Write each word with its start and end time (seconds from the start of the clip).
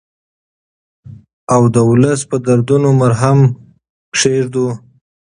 او 1.53 1.61
د 1.75 1.77
ولس 1.89 2.21
په 2.29 2.37
دردونو 2.45 2.89
مرهم 3.01 3.39
کېږدو. 4.15 4.67